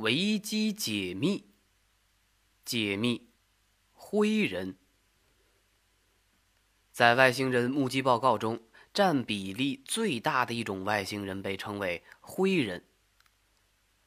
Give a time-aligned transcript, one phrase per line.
[0.00, 1.44] 维基解密，
[2.64, 3.28] 解密
[3.92, 4.78] 灰人。
[6.90, 8.62] 在外星人目击报告中，
[8.94, 12.86] 占比例最大的一种外星人被称为灰人。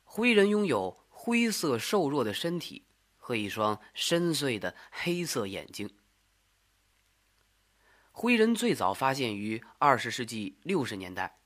[0.04, 2.86] 灰人拥有灰色瘦弱的身体
[3.18, 5.92] 和一双深邃的黑色眼睛。
[8.12, 11.38] 灰人最早发现于二十世纪六十年代。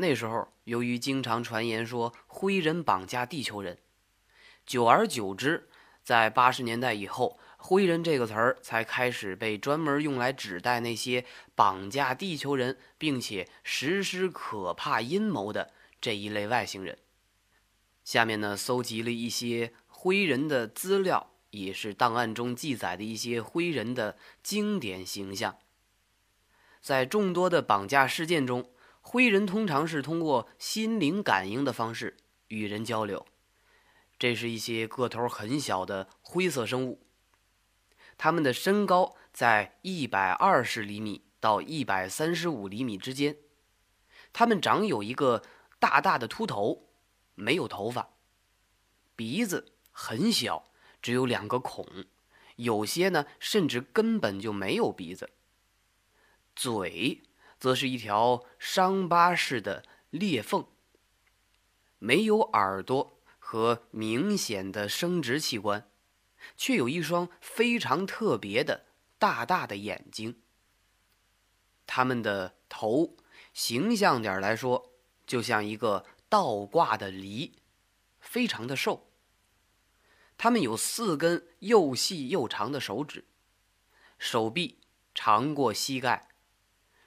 [0.00, 3.78] 那时候，由于经常传言说灰人绑架地球人，
[4.66, 5.68] 久而久之，
[6.02, 11.24] 在八十年代以后，“灰人”这个词儿才开始被专门用来指代那些
[11.54, 16.98] 绑架地球人并且实施可怕阴谋的这一类外星人。
[18.02, 25.58] 下面呢，搜集了一些灰人的资料，也是档案中记载的一些灰人的经典形象。
[26.80, 28.70] 在众多的绑架事件中，
[29.12, 33.26] 灰人通常是通过心灵感应的方式与人交流。
[34.20, 37.02] 这是一些个头很小的灰色生物，
[38.16, 43.36] 它们的身高在一百二十厘米到一百三十五厘米之间。
[44.32, 45.42] 它们长有一个
[45.80, 46.88] 大大的秃头，
[47.34, 48.10] 没有头发。
[49.16, 50.70] 鼻子很小，
[51.02, 51.84] 只有两个孔，
[52.54, 55.30] 有些呢甚至根本就没有鼻子。
[56.54, 57.24] 嘴。
[57.60, 60.66] 则是一条伤疤似的裂缝，
[61.98, 65.88] 没有耳朵和明显的生殖器官，
[66.56, 68.86] 却有一双非常特别的
[69.18, 70.40] 大大的眼睛。
[71.86, 73.16] 他们的头，
[73.52, 74.92] 形象点来说，
[75.26, 77.56] 就像一个倒挂的梨，
[78.20, 79.10] 非常的瘦。
[80.38, 83.26] 他们有四根又细又长的手指，
[84.18, 84.78] 手臂
[85.14, 86.29] 长过膝盖。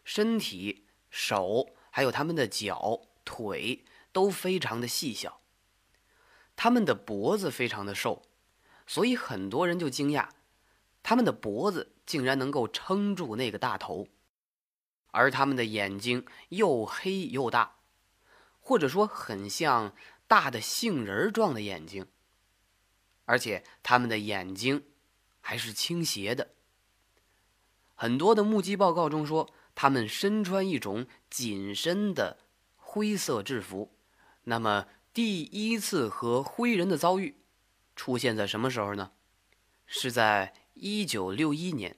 [0.03, 5.39] 身体、手还有他们的脚、腿都非常的细小。
[6.55, 8.23] 他们的脖子非常的瘦，
[8.85, 10.29] 所以很多人就惊讶，
[11.01, 14.07] 他们的脖子竟然能够撑住那个大头。
[15.11, 17.77] 而他们的眼睛又黑又大，
[18.59, 19.95] 或者说很像
[20.27, 22.07] 大的杏仁状的眼睛，
[23.25, 24.85] 而且他们的眼睛
[25.39, 26.49] 还是倾斜的。
[27.95, 29.49] 很多的目击报告中说。
[29.75, 32.39] 他们身穿一种紧身的
[32.75, 33.95] 灰色制服。
[34.43, 37.37] 那么，第一次和灰人的遭遇
[37.95, 39.11] 出现在什么时候呢？
[39.85, 41.97] 是在一九六一年，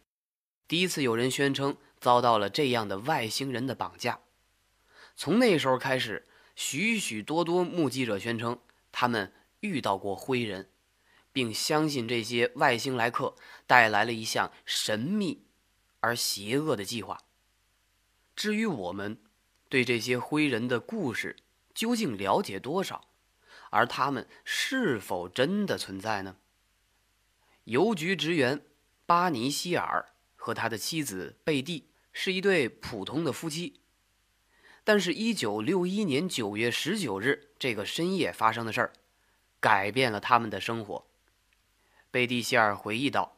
[0.67, 4.19] 第一次有人宣称遭到了这样的外星人的绑架。
[5.15, 8.59] 从那时候开始，许许多多目击者宣称
[8.91, 10.69] 他们遇到过灰人，
[11.31, 13.35] 并相信这些外星来客
[13.65, 15.45] 带来了一项神秘
[16.01, 17.17] 而邪恶的计划。
[18.35, 19.17] 至于我们
[19.69, 21.37] 对这些灰人的故事
[21.73, 23.07] 究竟了解多少，
[23.69, 26.37] 而他们是否真的存在呢？
[27.63, 28.61] 邮局职员
[29.05, 33.79] 巴尼希尔和他的妻子贝蒂是一对普通的夫妻，
[34.83, 38.93] 但是1961年9月19日这个深夜发生的事儿，
[39.59, 41.07] 改变了他们的生活。
[42.11, 43.34] 贝蒂希尔回忆道。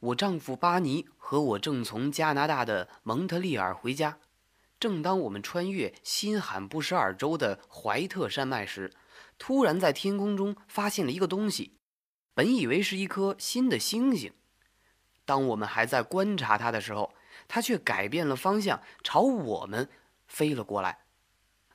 [0.00, 4.18] 我丈夫巴尼和我正从加拿大的蒙特利尔回家，
[4.78, 8.90] 正当我们穿越新罕布什尔州的怀特山脉时，
[9.38, 11.76] 突然在天空中发现了一个东西，
[12.32, 14.32] 本以为是一颗新的星星。
[15.26, 17.12] 当我们还在观察它的时候，
[17.46, 19.86] 它却改变了方向，朝我们
[20.26, 21.00] 飞了过来。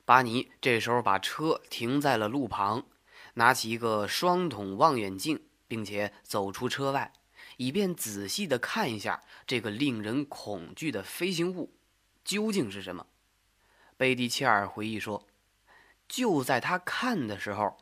[0.04, 2.86] 巴尼这时候把车停在了路旁，
[3.34, 7.12] 拿起一个双筒望远镜，并且走出车外。
[7.56, 11.72] 以便仔细的看一下这个令人恐惧的飞行物
[12.24, 13.06] 究竟是什么。
[13.96, 15.26] 贝蒂切尔回忆说
[16.06, 17.78] ：“就在他看的时候，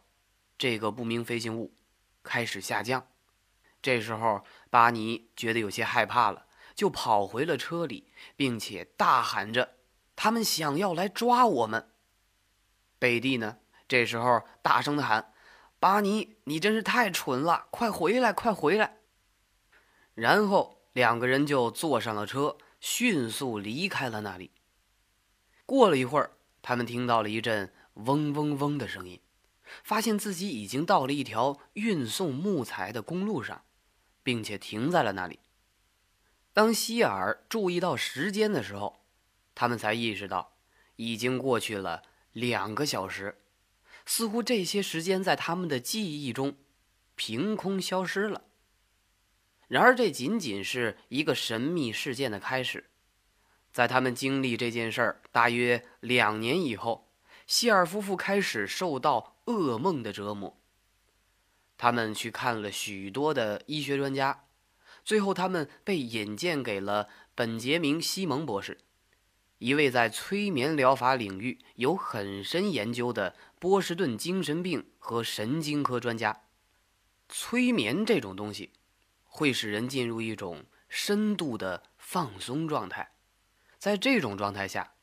[0.57, 1.75] 这个不明飞行物
[2.23, 3.07] 开始下降。
[3.83, 8.07] 这时候，巴尼觉得有些害怕了，就跑回了车里，
[8.37, 9.75] 并且大喊着
[10.17, 11.91] ：‘他们想要来抓我们！’
[12.99, 15.33] 贝蒂呢，这时候大声的喊
[15.81, 17.67] ：‘巴尼，你真是太蠢了！
[17.71, 18.99] 快回来，快回来！’”
[20.15, 24.51] 然后两个人就坐上了车，迅速离开了那里。
[25.67, 26.31] 过了一会儿，
[26.63, 29.21] 他们听到了一阵嗡嗡嗡的声音，
[29.83, 33.65] 发现自己已经到了一条运送木材的公路上，
[34.23, 35.41] 并且停在了那里。
[36.53, 39.01] 当希尔注意到时间的时候，
[39.55, 40.53] 他们才意识到
[40.97, 42.03] 已经过去了
[42.33, 43.41] 两个小时，
[44.07, 46.57] 似乎这些时间在他们的记忆中
[47.17, 48.43] 凭空消失了。
[49.69, 52.91] 然而，这仅仅是一个神秘事件的开始。
[53.73, 57.11] 在他们经历这件事儿大约两年以后，
[57.47, 60.57] 希尔夫妇开始受到噩梦的折磨。
[61.77, 64.45] 他们去看了许多的医学专家，
[65.05, 68.79] 最后他们被引荐给了本杰明·西蒙博士，
[69.59, 76.43] 一位在催眠疗法领域有很深研究的波士顿精神病和神经科专家。
[77.29, 78.71] 催眠这种东西，
[79.37, 83.11] 会使人进入一种深度的放松状态，
[83.81, 84.95] 在这种状态下，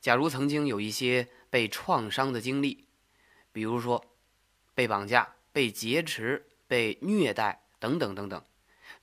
[0.00, 2.88] 假如曾经有一些被创伤的经历，
[3.52, 4.16] 比如说
[4.74, 5.34] 被绑架。
[5.54, 8.44] 被劫持、被虐待等等等等，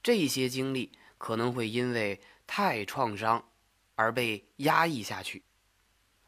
[0.03, 3.47] 这些经历可能会因为太创伤
[3.95, 5.45] 而被压抑下去，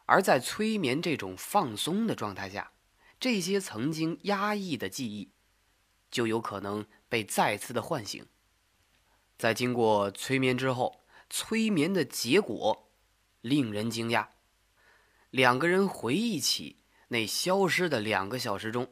[0.05, 2.71] 而在催眠这种放松的状态下，
[3.19, 5.29] 这些曾经压抑的记忆
[6.09, 8.25] 就有可能被再次的唤醒。
[9.37, 12.91] 在经过催眠之后，催眠的结果
[13.41, 14.27] 令人惊讶，
[15.29, 18.87] 两个人回忆起那消失的两个小时中。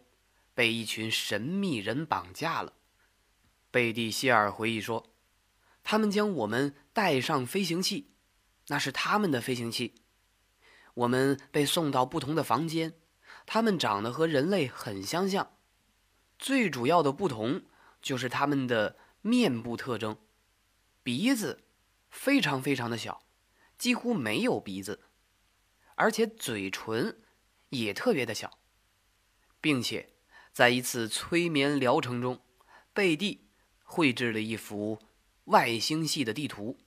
[0.54, 2.74] 被一群神秘人绑架了。
[3.72, 5.14] 贝蒂希尔回忆说
[5.82, 8.12] ：“他们将我们带上飞行器，
[8.68, 9.96] 那是他们的飞行器。
[10.94, 12.94] 我们被送到不同的房间，
[13.46, 15.54] 他们长得和人类很相像。
[16.38, 17.64] 最主要的不同
[18.02, 20.18] 就是他们的面部特征：
[21.04, 21.64] 鼻子
[22.10, 23.24] 非常非常的小，
[23.78, 25.02] 几乎没有鼻子，
[25.96, 27.22] 而且嘴唇
[27.70, 28.60] 也特别的小，
[29.60, 30.08] 并且。”
[30.54, 32.42] 在一次催眠疗程中，
[32.94, 33.48] 贝蒂
[33.86, 35.00] 绘制了一幅
[35.46, 36.78] 外星系的地图。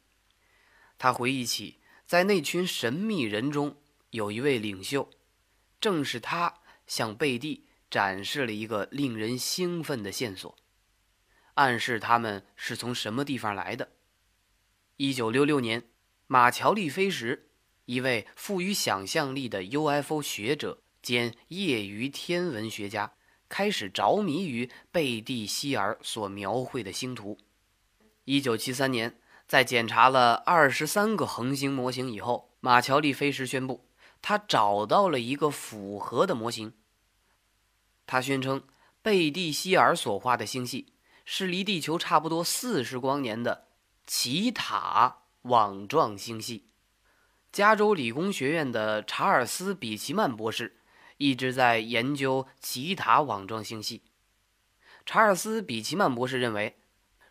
[0.99, 3.81] 他回忆起，在那群神秘人中，
[4.11, 5.09] 有一位领袖，
[5.81, 10.55] 正是他向贝蒂展示了一个令人兴奋的线索，
[11.55, 13.93] 暗示他们是从什么地方来的。
[14.97, 15.83] 一九六六年，
[16.29, 17.49] 马乔利菲什，
[17.87, 23.13] 一位富于想象力的 UFO 学者兼业余天文学家。
[23.49, 27.39] 开始着迷于贝蒂希尔所描绘的星图。
[28.25, 33.87] 一九七三年，在检查了二十三个恒星模型以后，马乔利菲什宣布，
[34.23, 36.73] 他找到了一个符合的模型。
[38.07, 38.63] 他宣称，
[39.03, 40.95] 贝蒂希尔所画的星系
[41.25, 43.69] 是离地球差不多四十光年的
[44.07, 46.67] 奇塔网状星系。
[47.51, 50.79] 加州理工学院的查尔斯·比奇曼博士。
[51.17, 54.03] 一直在研究奇塔网状星系。
[55.07, 56.77] 查尔斯·比奇曼博士认为，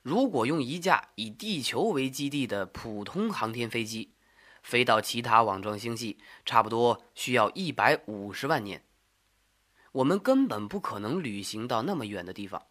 [0.02, 4.14] 如果用一架以地球为基地的普通航天飞机
[4.62, 8.86] 飞到奇塔网状星系，差不多需要一百五十万年。
[9.92, 12.64] 我们根本不可能旅行到那么远的地方。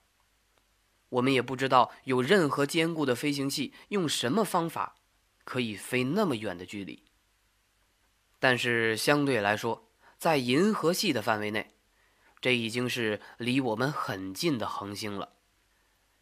[1.13, 4.97] 我们也不知道有任何坚固的飞行器用什么方法
[5.45, 7.05] 可以飞那么远的距离。
[8.39, 11.75] 但是相对来说，在银河系的范围内，
[12.41, 15.35] 这已经是离我们很近的恒星了。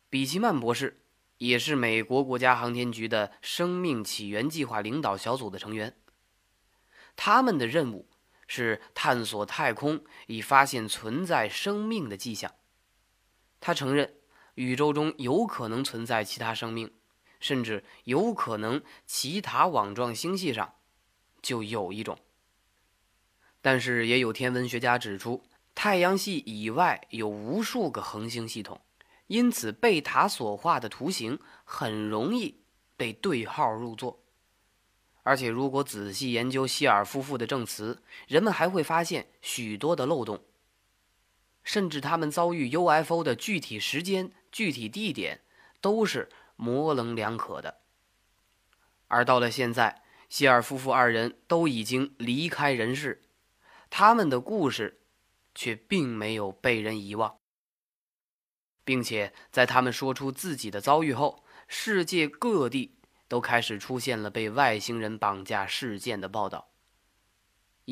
[0.08, 1.04] 比奇曼博士
[1.38, 5.96] 也是美国国家航天局的生命起源计划领导小组的成员。
[7.14, 8.08] 他们的任务
[8.48, 12.52] 是探索太空，以发现存在生命的迹象。
[13.60, 14.19] 他承认，
[14.54, 16.92] 宇宙中有可能存在其他生命，
[17.40, 20.74] 甚至有可能其他网状星系上
[21.40, 22.18] 就有一种。
[23.62, 25.42] 但是也有天文学家指出，
[25.74, 28.80] 太阳系以外有无数个恒星系统，
[29.26, 32.60] 因此贝塔所画的图形很容易
[32.96, 34.22] 被对号入座。
[35.22, 40.42] 而且，如果仔细研究希尔夫妇的证词，人们还会发现许多的漏洞，
[41.72, 45.42] 甚至他们遭遇 UFO 的具体时间、具体地点
[45.80, 47.76] 都是模棱两可的。
[49.06, 53.22] 而到了现在，希尔夫妇二人都已经离开人世。
[53.88, 54.98] 他们的故事，
[55.54, 57.36] 却并没有被人遗忘，
[58.82, 62.96] 并且在他们说出自己的遭遇后，世界各地
[63.28, 66.69] 都开始出现了被外星人绑架事件的报道。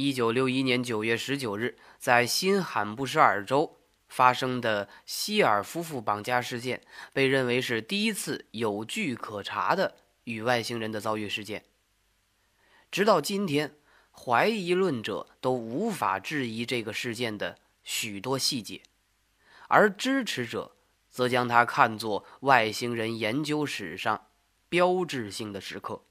[0.01, 6.81] 一九六一年九月十九日，在新罕布什尔州发生的希尔夫妇绑架事件，
[7.13, 11.65] 被认为是第一次有据可查的与外星人的遭遇事件。
[12.93, 13.75] 直到今天。
[14.13, 18.83] 怀疑论者都无法质疑这个事件的许多细节，
[19.69, 20.73] 而支持者
[21.09, 24.27] 则将它看作外星人研究史上
[24.69, 26.03] 标志性的时刻。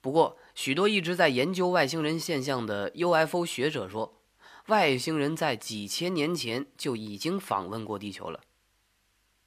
[0.00, 4.22] 不过，许多一直在研究外星人现象的 UFO 学者说，
[4.68, 8.40] 外星人在几千年前就已经访问过地球了。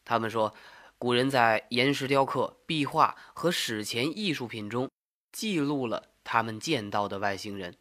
[0.06, 0.54] 他们说，
[1.00, 4.88] 古人在岩石雕刻、壁画和史前艺术品中
[5.32, 6.10] 记录了。
[6.24, 7.75] 他们见到的外星人。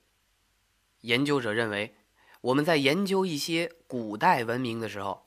[1.02, 1.94] 研究者认为，
[2.40, 5.26] 我们在研究一些古代文明的时候，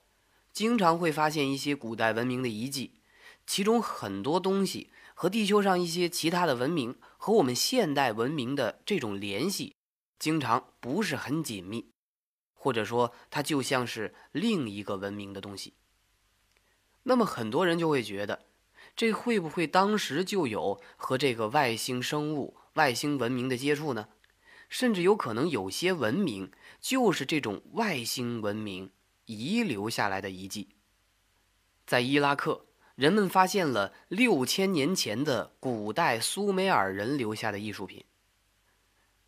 [0.52, 2.96] 经常会发现一些古代文明的遗迹，
[3.46, 9.76] 其中很多东西和地球上一些其他的文明和我们现代文明的这种联系，
[10.18, 11.92] 经常不是很紧密，
[12.56, 15.76] 或者说它就像是另一个文明的东西。
[17.04, 18.48] 那么很多人就会觉得，
[18.96, 24.10] 这会不会当时就有和这个外星生物、外星文明的接触呢？
[24.68, 28.90] 甚至有可能有些文明就是这种外星文明
[29.28, 30.70] 遗留下来的遗迹。
[31.86, 32.66] 在伊拉克，
[33.02, 38.06] 人们发现了六千年前的古代苏美尔人留下的艺术品。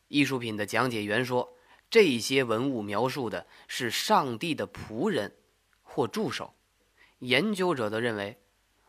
[0.10, 1.58] 艺术品的讲解员说，
[1.90, 5.34] 这些文物描述的是上帝的仆人
[5.82, 6.54] 或助手。
[7.18, 8.38] 研究者则认为，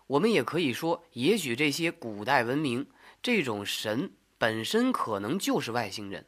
[0.06, 2.86] 我们也可以说，也许这些古代文明
[3.22, 6.26] 这种神本身可能就是外星人，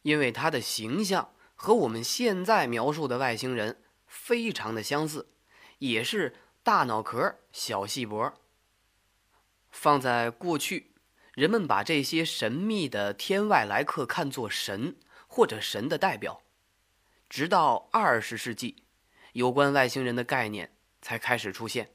[0.00, 5.28] 因为他的形象和我们现在描述的外星人非常的相似，
[5.76, 6.34] 也是
[6.66, 8.34] 大脑壳、小细脖。
[9.70, 10.90] 放在过去，
[11.32, 14.96] 人们把这些神秘的天外来客看作神
[15.28, 16.42] 或者神的代表，
[17.28, 18.82] 直到二十世纪，
[19.34, 20.72] 有关外星人的概念。
[21.00, 21.92] 才开始出现。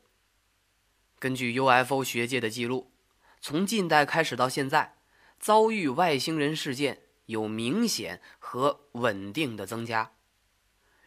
[1.20, 2.94] 根据 UFO 学界的记录，
[3.42, 4.96] 从近代开始到现在，
[5.38, 10.14] 遭遇外星人事件有明显和稳定的增加。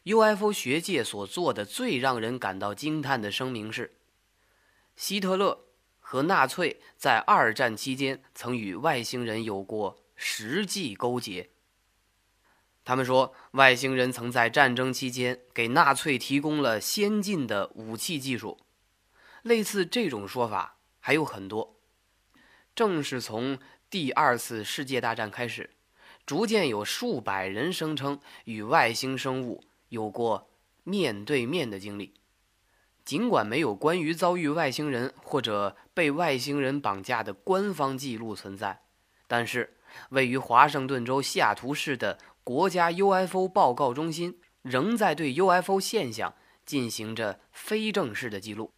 [0.05, 3.95] UFO 学界所做的最让人感到惊叹的声明是：
[4.97, 5.65] 希特勒
[5.99, 11.49] 和纳粹在二战期间曾与外星人有过实际勾结。
[12.85, 18.59] 他们说，外星人曾在战争期间给纳粹提供了先进的武器技术。
[19.41, 21.77] 类似这种说法还有很多。
[22.75, 23.59] 正是从
[23.89, 25.71] 第二次世界大战开始，
[26.27, 29.65] 逐渐有数百人声称与外星生物
[29.95, 30.51] 有过
[30.83, 32.13] 面对面的经历。
[33.03, 38.83] 尽管没有关于遭遇外星人或者被外星人绑架的官方记录存在，
[39.27, 39.79] 但是
[40.11, 42.19] 位于华盛顿州西雅图市的。
[42.47, 46.35] 国家 UFO 报告中心仍在对 UFO 现象
[46.67, 48.75] 进行着非正式的记录。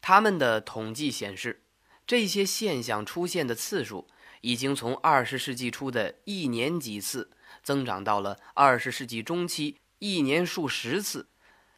[0.00, 1.62] 他们的统计显示，
[2.06, 4.08] 这些现象出现的次数
[4.40, 7.30] 已经从20世纪初的一年几次，
[7.62, 11.30] 增长到了20世纪中期一年数十次，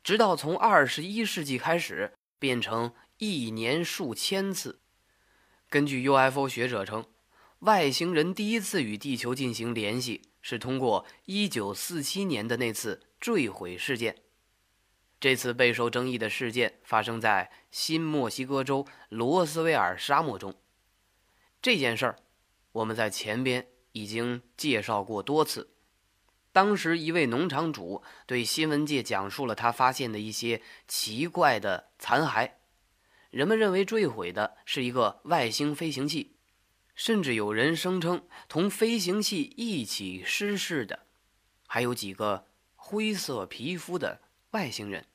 [0.03, 4.81] 直到从21世纪开始变成一年数千次。
[5.69, 7.05] 根据 UFO 学者称，
[7.61, 10.23] 外星人第一次与地球进行联系。
[10.45, 14.23] 是通过1947年的那次坠毁事件。
[15.21, 20.53] 这次备受争议的事件发生在新墨西哥州罗斯威尔沙漠中。
[21.63, 22.17] 这件事儿，
[22.73, 25.71] 我们在前边已经介绍过多次。
[26.53, 32.51] 当时，一位农场主对新闻界讲述了他发现的一些奇怪的残骸。
[33.31, 36.37] 人们认为坠毁的是一个外星飞行器。
[36.95, 41.07] 甚至有人声称，同飞行器一起失事的，
[41.67, 45.07] 还有几个灰色皮肤的外星人。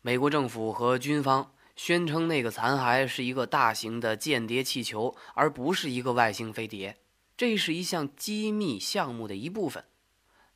[0.00, 6.96] 美国政府和军方宣称，那个残骸是一个大型的间谍气球，而不是一个外星飞碟。
[7.38, 9.84] 这是一项机密项目的一部分。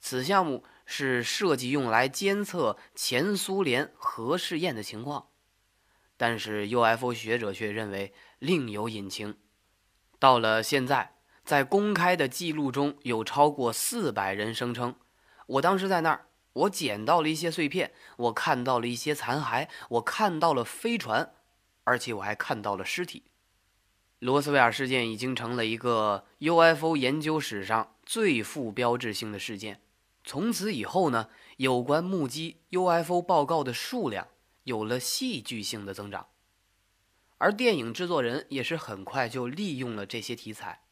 [0.01, 5.29] 此项目是设计用来监测前苏联核试验的情况。
[6.17, 9.39] 但是 UFO 学者却认为另有隐情。
[10.19, 14.97] 到了现在，在公开的记录中有超过四百人声称
[15.47, 21.33] ：“我当时在那儿，我捡到了一些碎片，我看到了一些残骸，我看到了飞船，
[21.85, 23.27] 而且我还看到了尸体。”
[24.23, 29.81] 罗斯威尔事件已经成了一个 UFO 研究史上最富标志性的事件。
[30.23, 34.29] 从此以后呢，有关目击 UFO 报告的数量
[34.63, 36.29] 有了戏剧性的增长。
[37.39, 40.83] 而电影制作人也是很快就利用了这些题材，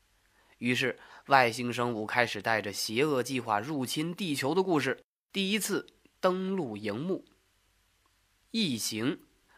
[0.59, 5.87] 于是外星生物开始带着邪恶计划入侵地球的故事第一次
[6.19, 7.25] 登陆荧幕。
[8.51, 9.13] 《异形》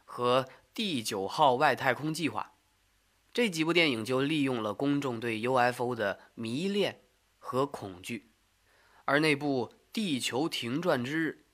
[0.04, 0.42] 和
[0.74, 2.51] 《第九号外太空计划》
[3.32, 7.00] 这几部电影就利用了公众对 UFO 的迷恋
[7.38, 8.30] 和恐惧，
[9.04, 11.44] 而那部《地球停转之日》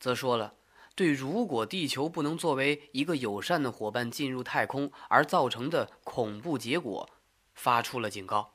[0.00, 0.54] 则说了。
[0.94, 7.08] 对，如果地球不能作为一个友善的伙伴进入太空而造成的恐怖结果，
[7.54, 8.54] 发出了警告。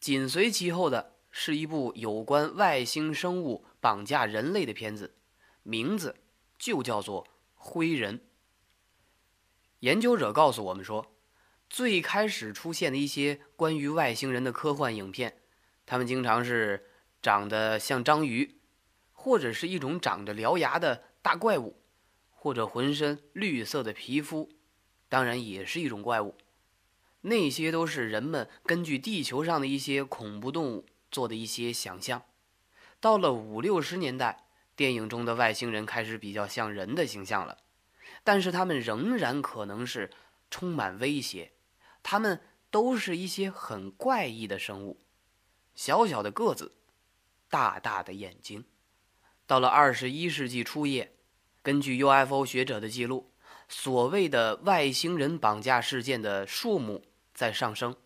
[0.00, 5.16] 紧随其后的是一部有关外星生物绑架人类的片子，
[5.62, 6.16] 名字
[6.56, 8.18] 就叫做《灰人》。
[9.80, 11.13] 研究者告诉我们说，
[11.74, 15.40] 最开始出现的一些关于外星人的科幻影片，
[15.84, 16.86] 他们经常是
[17.20, 18.60] 长得像章鱼，
[19.10, 21.02] 或者是一种长着獠牙的。
[21.20, 21.82] 大怪物，
[22.30, 24.52] 或者浑身绿色的皮肤，
[25.08, 26.36] 当然也是一种怪物。
[27.22, 32.22] 那些都是人们根据地球上的一些恐怖动物做的一些想象。
[33.00, 37.58] 到了五六十年代，电影中的外星人开始比较像人的形象了，
[38.22, 40.10] 但是他们仍然可能是
[40.48, 41.50] 充满威胁。
[42.04, 45.00] 他们都是一些很怪异的生物，
[45.74, 46.76] 小小的个子，
[47.48, 48.64] 大大的眼睛。
[49.46, 51.16] 到了二十一世纪初叶，
[51.62, 53.32] 根据 UFO 学者的记录，
[53.68, 57.02] 所谓的外星人绑架事件的数目。
[57.32, 57.96] 在上升，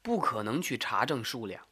[0.00, 1.66] 不可能去查证数量，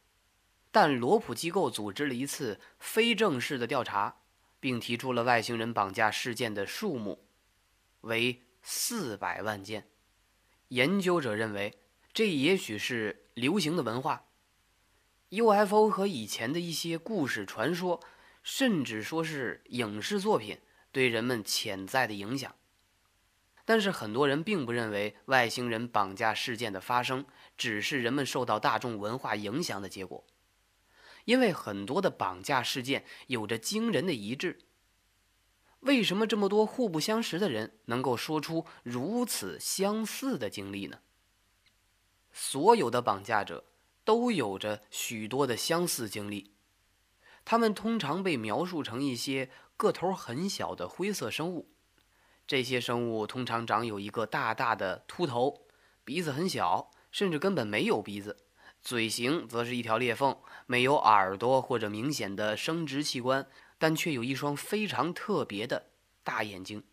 [0.70, 4.16] 但罗普机构组织了一次非正式的调查，
[4.60, 7.24] 并提出了外星人绑架事件的数目
[8.02, 9.88] 为四百万件。
[10.68, 11.78] 研究者认为，
[12.12, 14.24] 这也许是流行的文化
[15.30, 18.00] ，UFO 和以前的一些故事传说，
[18.42, 20.58] 甚至说是影视作品
[20.90, 22.54] 对人们潜在的影响。
[23.64, 27.24] 但是很多人并不认为外星人绑架事件的发生
[27.56, 30.24] 只是人们受到大众文化影响的结果，
[31.24, 34.58] 因为很多的绑架事件有着惊人的一致。
[35.80, 40.98] 为什么这么多互不相识的人能够说出如此相似的经历呢？
[42.32, 43.64] 所有的绑架者
[44.04, 46.52] 都有着许多的相似经历，
[47.44, 51.70] 他们通常被描述成一些个头很小的灰色生物。
[52.46, 55.66] 这些生物通常长有一个大大的秃头，
[56.04, 58.36] 鼻子很小，甚至根本没有鼻子；
[58.80, 65.90] 嘴型则是一条裂缝，没有耳朵或者明显的生殖器官，但却有一双非常特别的
[66.22, 66.84] 大眼睛。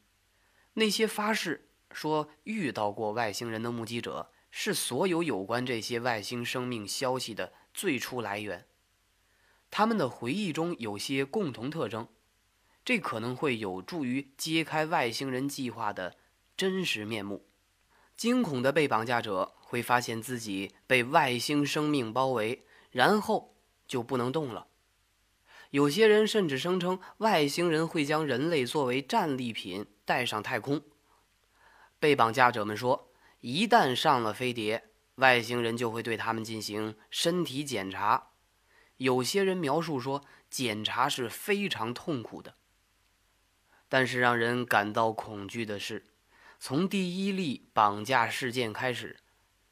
[0.74, 8.68] 那些发誓说遇到过外星人的目击者，是所有有关这些外星生命消息的最初来源。
[9.70, 12.08] 他们的回忆中有些共同特征。
[12.86, 16.18] 这可能会有助于揭开外星人计划的
[16.58, 17.48] 真实面目。
[18.18, 23.56] 惊恐的被绑架者会发现自己被外星生命包围，然后
[23.88, 24.68] 就不能动了。
[25.74, 30.80] 有些人甚至声称外星人会将人类作为战利品带上太空。
[32.00, 38.34] 被绑架者们说，一旦上了飞碟，外星人就会对他们进行身体检查。
[38.98, 42.54] 有些人描述说，检查是非常痛苦的。
[43.90, 46.06] 但是让人感到恐惧的是，
[46.60, 49.18] 从第一例绑架事件开始，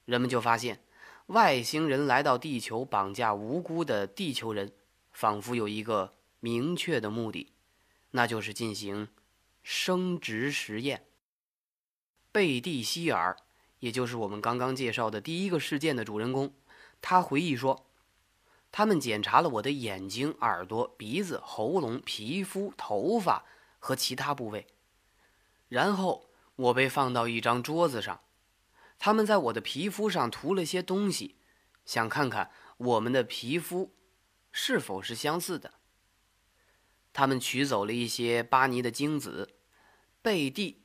[0.05, 0.83] 人们就发现，
[1.27, 4.73] 外星人来到地球绑架无辜的地球人，
[5.21, 7.53] 仿佛有一个明确的目的，
[8.09, 9.07] 那就是进行
[9.61, 11.05] 生殖实验。
[12.31, 13.37] 贝蒂希尔，
[13.81, 16.51] 也就是我们刚刚介绍的第一个事件的主人公，
[17.03, 17.85] 他回忆说，
[18.71, 23.45] 他们检查了我的眼睛、耳朵、鼻子、喉咙、皮肤、头发。
[23.83, 24.67] 和其他部位，
[25.67, 28.21] 然后我被放到一张桌子上，
[28.97, 31.35] 他们在我的皮肤上涂了些东西，
[31.83, 33.91] 想看看我们的皮肤
[34.51, 35.73] 是否是相似的。
[37.13, 39.55] 他们取走了一些巴尼的精子，
[40.21, 40.81] 贝蒂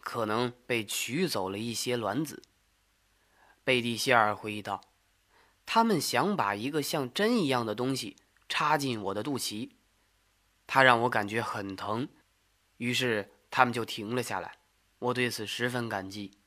[0.00, 2.42] 可能被取走了一些卵子。
[3.62, 4.80] 贝蒂希尔回忆道
[5.66, 8.16] ：“他们想把一个像针一样的东西
[8.48, 9.72] 插进我的肚脐，
[10.66, 12.08] 它让我感觉很疼。”
[12.78, 14.58] 于是他们就停了下来，
[14.98, 16.38] 我对此十分感激。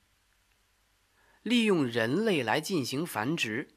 [1.41, 3.75] 利用人类来进行繁殖，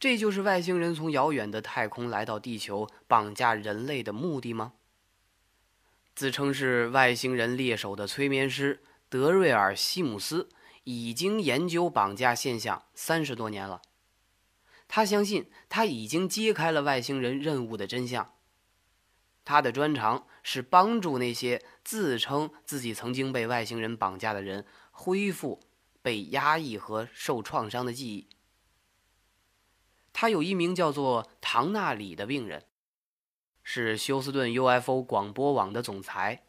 [0.00, 4.72] 这就是外星人从遥远的太空来到地球绑架人类的目的吗？
[6.14, 10.48] 自称是外星人猎手的催眠师德瑞尔·西姆斯
[10.84, 13.82] 已经研究绑架现象三十多年了，
[14.88, 18.32] 他相信他已经揭开了外星人任务的真相。
[19.44, 25.60] 他的专长是帮助那些自称自己曾经被外星人绑架的人恢复
[26.00, 28.28] 被压抑和受创伤的记忆。
[30.20, 32.66] 他有一名叫做唐纳里的病人，
[33.62, 36.44] 是休斯顿 UFO 广播网的总裁。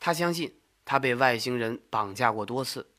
[0.00, 2.94] 他相信他被外星人绑架过多次。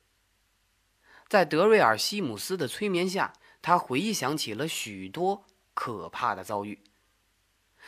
[1.28, 3.34] 在德瑞尔·西姆斯的催眠下，
[3.64, 6.84] 他回想起了许多可怕的遭遇。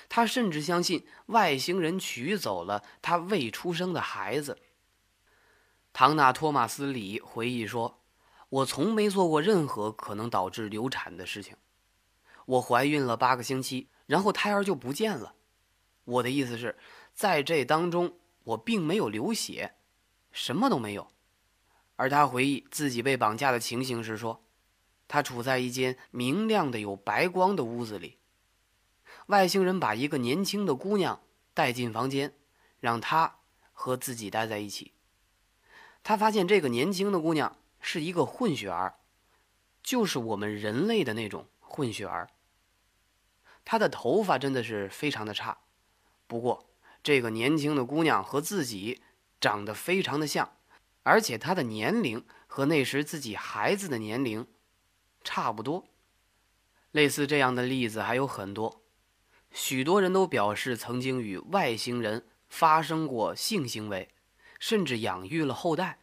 [0.10, 4.58] 他甚至相信外星人取走了他未出生的孩子。
[5.94, 7.97] 唐纳·托马斯·里回忆说
[8.50, 11.56] ：“我从没做过任何可能导致流产的事情。
[12.46, 15.36] 我怀孕了八个星期，然后胎儿就不见了。
[16.06, 16.78] 我的意思是，
[17.14, 19.76] 在这当中我并没有流血，
[20.32, 21.10] 什么都没有。”
[21.98, 24.44] 而他回忆自己被绑架的情形时说
[25.10, 28.18] ：“他处在一间明亮的有白光的屋子里。”
[29.28, 31.22] 外星人把一个年轻的姑娘
[31.54, 32.34] 带进房间，
[32.80, 33.40] 让她
[33.74, 34.94] 和自己待在一起。
[36.04, 38.96] 他发现这个年轻的姑娘是一个混血儿，
[39.82, 42.30] 就是我们人类的那种混血儿。
[43.64, 45.58] 他的头发真的是非常的差，
[46.26, 46.70] 不过
[47.04, 49.02] 这个年轻的姑娘和自己
[49.40, 50.58] 长得非常的像，
[51.04, 54.48] 而且她的年龄和那时自己孩子的年龄
[55.24, 55.86] 差不多。
[56.92, 58.82] 类似这样的例子还有很多，
[59.52, 64.10] 许多人都表示曾经与外星人发生过性行为，
[64.60, 66.00] 甚至养育了后代。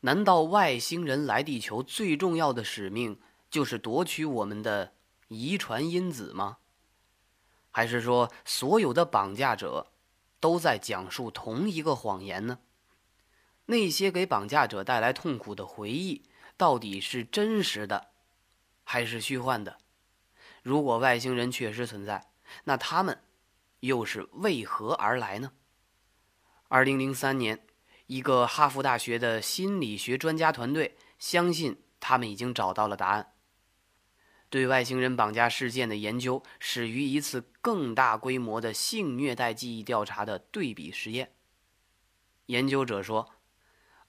[0.00, 4.92] 难道外星人来地球最重要的使命就是夺取我们的
[5.28, 6.58] 遗传因子吗？
[7.70, 9.92] 还是说所有的绑架者
[10.40, 12.58] 都在讲述同一个谎言呢？
[13.66, 16.22] 那些给绑架者带来痛苦的回忆
[16.56, 18.08] 到底是真实的？
[18.84, 19.78] 还是虚幻的？
[20.62, 22.28] 如果外星人确实存在，
[22.64, 23.20] 那他们
[23.80, 25.52] 又是为何而来呢？
[26.68, 27.66] 二零零三年，
[28.06, 33.32] 一个哈佛大学的心理学专家团队相信他们已经找到了答案。
[34.48, 41.32] 对外星人绑架事件的研究始于一次更大规模的性虐待记忆调查的对比实验。
[42.46, 43.34] 研究者说，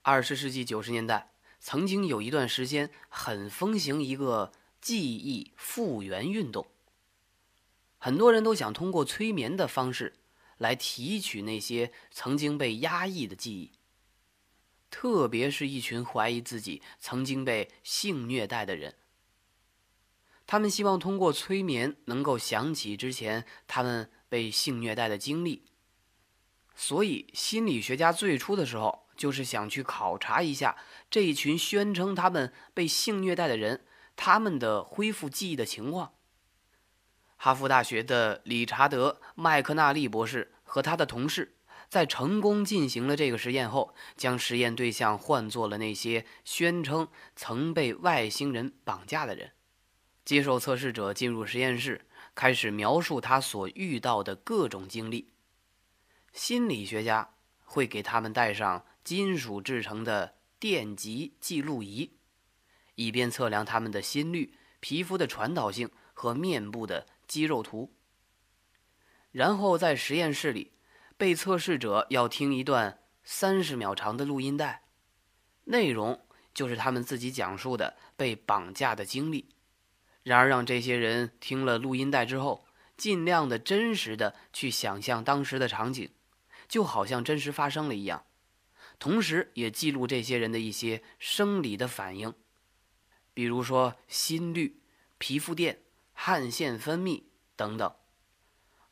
[0.02, 4.52] 二十世纪九十年代曾经有一段时间很风行一个。
[4.80, 6.68] 记忆复原运动，
[7.98, 10.20] 很多人都想通过催眠的方式
[10.56, 13.72] 来提取那些曾经被压抑的记忆，
[14.90, 18.94] 特别是一群怀疑自己曾经被性虐待的人。
[20.46, 25.64] 他们希望通过催眠能够想起之前他们被性虐待的经历，
[26.74, 30.76] 所以心理学家最初的时候就是想去考察一下
[31.10, 33.84] 这一群宣称他们被性虐待的人。
[34.20, 36.12] 他们的恢复记忆的情况。
[37.36, 41.57] 哈佛大学的理查德·麦克纳利博士和他的同事
[41.88, 49.52] 在成功进行了这个实验后，将实验对象换作了那些宣称曾被外星人绑架的人。
[50.24, 55.32] 接受测试者进入实验室，开始描述他所遇到的各种经历。
[56.32, 57.30] 心理学家
[57.64, 62.12] 会给他们带上金属制成的电极记录仪。
[62.96, 67.94] 以便测量他们的心率、皮肤的传导性和面部的肌肉图。
[69.30, 70.72] 然后在实验室里，
[71.18, 74.84] 被测试者要听一段三十秒长的录音带，
[75.64, 79.48] 内容就是他们自己讲述的被绑架的经历。
[80.22, 82.64] 然而，让这些人听了录音带之后，
[82.96, 86.08] 尽量的真实的去想象当时的场景，
[86.68, 88.24] 就好像真实发生了一样，
[89.00, 92.32] 同时也记录这些人的一些生理的反应。
[93.34, 94.80] 比如说心率、
[95.18, 95.80] 皮肤电、
[96.12, 97.24] 汗腺分泌
[97.56, 97.92] 等等。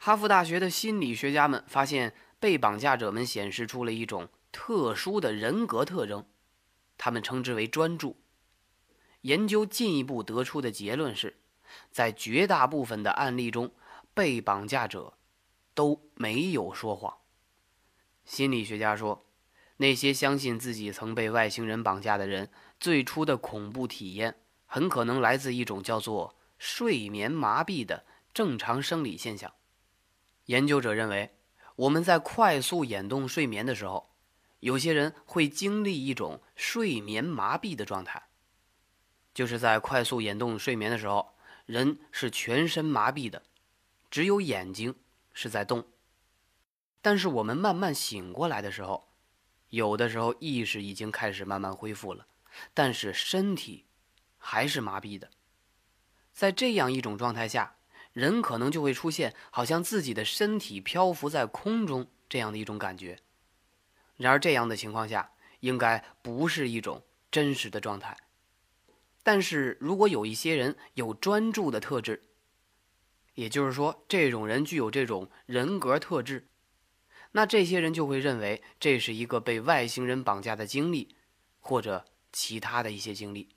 [0.06, 6.24] 哈佛大学的心理学家们发现，被绑架者们显示出了一种特殊的人格特征，
[6.96, 8.16] 他们称之为专注。
[9.22, 11.38] 研究进一步得出的结论是，
[11.90, 13.72] 在绝大部分的案例中，
[14.14, 15.14] 被绑架者
[15.74, 17.12] 都没有说谎。
[18.24, 19.26] 心理学家说。
[19.78, 29.52] 那些相信自己曾被外星人绑架的人，最初的恐怖体验很可能来自一种叫做睡眠麻痹的正常生理现象。
[30.46, 31.36] 研究者认为，
[31.76, 34.10] 我们在快速眼动睡眠的时候，
[34.60, 38.28] 有些人会经历一种睡眠麻痹的状态，
[39.34, 41.34] 就是在快速眼动睡眠的时候，
[41.66, 43.42] 人是全身麻痹的，
[44.10, 44.94] 只有眼睛
[45.32, 45.86] 是在动。
[47.02, 49.12] 但是我们慢慢醒过来的时候，
[49.68, 52.26] 有的时候意识已经开始慢慢恢复了，
[52.72, 53.86] 但是身体
[54.38, 55.30] 还是麻痹的。
[56.32, 57.75] 在这样一种状态下，
[58.16, 63.18] 人可能就会出现好像自己的身体漂浮在空中这样的一种感觉。
[64.16, 68.16] 然而，这样的情况下应该不是一种真实的状态。
[69.22, 72.22] 但是如果有一些人有专注的特质，
[73.34, 76.48] 也就是说，这种人具有这种人格特质。
[77.32, 81.14] 那这些人就会认为这是一个被外星人绑架的经历，
[81.60, 83.50] 或者其他的一些经历，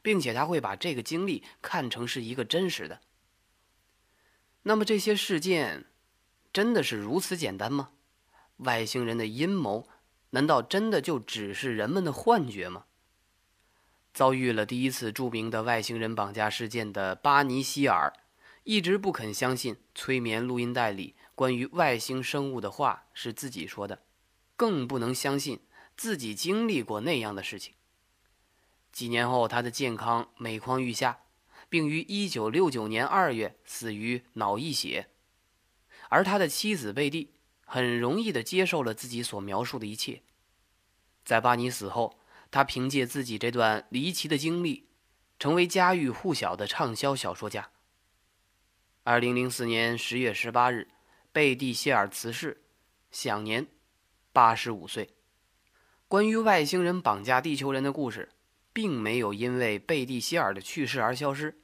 [0.00, 3.02] 并且他会把这个经历看成是一个真实的。
[4.68, 5.84] 那么这些事件
[6.52, 7.90] 真的是如此简单吗？
[8.56, 9.86] 外星人的阴谋
[10.30, 12.86] 难道真的就只是人们的幻觉吗？
[14.12, 18.12] 遭遇了第一次著名的外星人绑架事件的巴尼希尔，
[18.64, 21.14] 一直不肯相信催眠录音带里。
[21.36, 24.02] 关于外星生物的话是自己说的，
[24.56, 25.60] 更不能相信
[25.96, 27.74] 自己经历过那样的事情。
[28.90, 31.20] 几年后，他的健康每况愈下，
[31.68, 35.08] 并于1969年2月死于脑溢血。
[36.08, 37.32] 而他的妻子贝蒂
[37.64, 40.22] 很容易地接受了自己所描述的一切。
[41.24, 44.88] 在巴尼死后，他凭借自己这段离奇的经历，
[45.38, 47.70] 成为家喻户晓的畅销小说家。
[49.02, 50.88] 二零零四年十月十八日，
[51.32, 52.62] 贝蒂谢尔辞世，
[53.10, 53.66] 享年
[54.32, 55.10] 八十五岁。
[56.06, 58.28] 关于外星人绑架地球人的故事，
[58.76, 61.62] 并没有因为贝蒂希尔的去世而消失。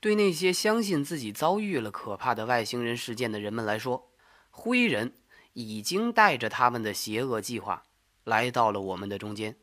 [0.00, 4.10] 对那些相信自己遭遇了可怕的外星人事件的人们来说，
[4.50, 5.14] 灰人
[5.52, 7.84] 已经带着他们的邪恶计划
[8.24, 9.56] 来到了我们的中间。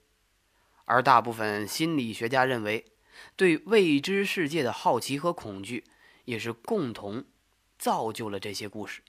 [0.85, 2.85] 而大部分心理学家认为，
[3.35, 5.83] 对未知世界的好奇和恐惧
[6.23, 7.25] 也是共同
[7.77, 9.01] 造就了这些故事。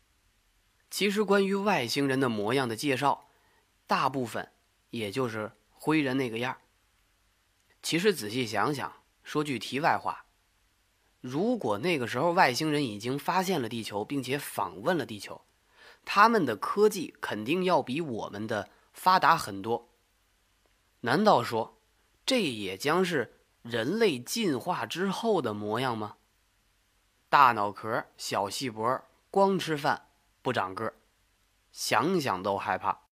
[0.91, 3.29] 其实，关于外星人的模样的介绍，
[3.87, 4.51] 大部分
[4.91, 6.59] 也就是灰人那个样儿
[7.85, 8.91] 其实仔细想想，
[9.23, 10.25] 说句题外话。
[11.21, 15.43] 如果那个时候外星人已经发现了地球，并且访问了地球，
[16.03, 19.91] 他们的科技肯定要比我们的发达很多。
[21.03, 21.79] 难道说，
[22.25, 26.17] 这也将是人类进化之后的模样吗？
[27.29, 30.07] 大脑壳、小细脖，光吃饭
[30.41, 30.95] 不长个，
[31.71, 33.04] 想想都害怕。